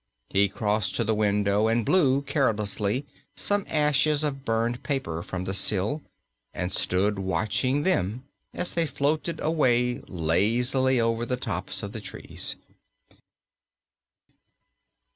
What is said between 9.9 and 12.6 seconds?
lazily over the tops of the trees.